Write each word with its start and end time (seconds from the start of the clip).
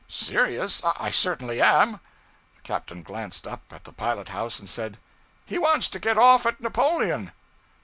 'Serious? 0.07 0.81
I 0.83 1.11
certainly 1.11 1.61
am.' 1.61 1.99
The 2.55 2.61
captain 2.63 3.03
glanced 3.03 3.45
up 3.45 3.61
at 3.71 3.83
the 3.83 3.93
pilot 3.93 4.29
house 4.29 4.57
and 4.59 4.67
said 4.67 4.97
'He 5.45 5.59
wants 5.59 5.87
to 5.89 5.99
get 5.99 6.17
off 6.17 6.47
at 6.47 6.59
Napoleon!' 6.59 7.31